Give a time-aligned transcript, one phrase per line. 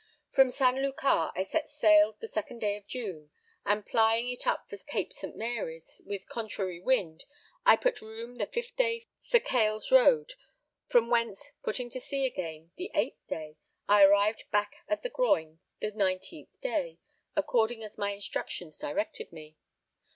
[0.31, 0.79] From St.
[0.81, 3.29] Lucar I set sail the 2nd day of June,
[3.67, 5.35] and plying it up for Cape St.
[5.35, 7.25] Mary's with a contrary wind,
[7.67, 10.33] I put room the 5th day for Cales road,
[10.87, 15.09] from whence, putting to sea again the 8th day, I arrived back again at the
[15.11, 16.97] Groyne the 19th day,
[17.35, 19.55] according as my instructions directed me.